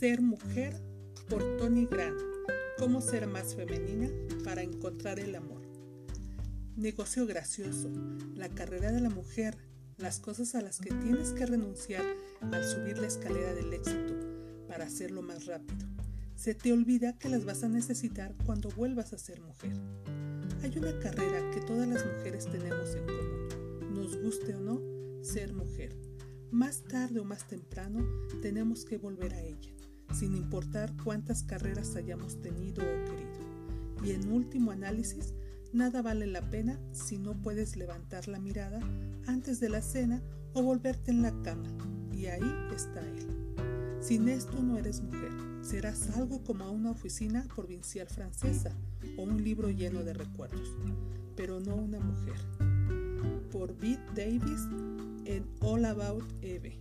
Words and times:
Ser 0.00 0.22
mujer 0.22 0.80
por 1.28 1.58
Tony 1.58 1.84
Grant. 1.84 2.18
Cómo 2.78 3.02
ser 3.02 3.26
más 3.26 3.54
femenina 3.54 4.08
para 4.44 4.62
encontrar 4.62 5.20
el 5.20 5.34
amor. 5.34 5.60
Negocio 6.74 7.26
gracioso. 7.26 7.90
La 8.34 8.48
carrera 8.48 8.92
de 8.92 9.02
la 9.02 9.10
mujer. 9.10 9.58
Las 9.98 10.18
cosas 10.18 10.54
a 10.54 10.62
las 10.62 10.78
que 10.78 10.88
tienes 10.88 11.32
que 11.32 11.44
renunciar 11.44 12.02
al 12.40 12.64
subir 12.64 12.96
la 12.96 13.08
escalera 13.08 13.52
del 13.52 13.74
éxito 13.74 14.14
para 14.66 14.86
hacerlo 14.86 15.20
más 15.20 15.44
rápido. 15.44 15.86
Se 16.34 16.54
te 16.54 16.72
olvida 16.72 17.18
que 17.18 17.28
las 17.28 17.44
vas 17.44 17.62
a 17.62 17.68
necesitar 17.68 18.34
cuando 18.46 18.70
vuelvas 18.70 19.12
a 19.12 19.18
ser 19.18 19.42
mujer. 19.42 19.76
Hay 20.62 20.78
una 20.78 20.98
carrera 20.98 21.50
que 21.50 21.60
todas 21.60 21.86
las 21.86 22.06
mujeres 22.06 22.46
tenemos 22.50 22.94
en 22.94 23.04
común. 23.04 23.94
Nos 23.94 24.16
guste 24.16 24.54
o 24.54 24.60
no, 24.60 24.80
ser 25.22 25.52
mujer. 25.52 25.94
Más 26.50 26.84
tarde 26.84 27.20
o 27.20 27.24
más 27.24 27.46
temprano 27.46 28.02
tenemos 28.40 28.86
que 28.86 28.96
volver 28.96 29.34
a 29.34 29.42
ella 29.42 29.74
sin 30.12 30.34
importar 30.34 30.92
cuántas 31.02 31.42
carreras 31.42 31.96
hayamos 31.96 32.40
tenido 32.40 32.82
o 32.82 33.04
querido. 33.04 33.40
Y 34.04 34.12
en 34.12 34.32
último 34.32 34.70
análisis, 34.70 35.34
nada 35.72 36.02
vale 36.02 36.26
la 36.26 36.42
pena 36.50 36.78
si 36.92 37.18
no 37.18 37.34
puedes 37.34 37.76
levantar 37.76 38.28
la 38.28 38.38
mirada 38.38 38.80
antes 39.26 39.60
de 39.60 39.68
la 39.68 39.82
cena 39.82 40.22
o 40.54 40.62
volverte 40.62 41.10
en 41.10 41.22
la 41.22 41.32
cama. 41.42 41.68
Y 42.12 42.26
ahí 42.26 42.52
está 42.74 43.00
él. 43.00 43.26
Sin 44.00 44.28
esto 44.28 44.62
no 44.62 44.78
eres 44.78 45.02
mujer. 45.02 45.30
Serás 45.62 46.08
algo 46.16 46.42
como 46.42 46.70
una 46.70 46.90
oficina 46.90 47.46
provincial 47.54 48.08
francesa 48.08 48.74
o 49.18 49.22
un 49.22 49.44
libro 49.44 49.70
lleno 49.70 50.02
de 50.02 50.14
recuerdos, 50.14 50.74
pero 51.36 51.60
no 51.60 51.76
una 51.76 52.00
mujer. 52.00 52.36
Por 53.52 53.76
Bette 53.76 54.00
Davis 54.14 54.66
en 55.26 55.44
All 55.60 55.84
About 55.84 56.24
Eve. 56.42 56.78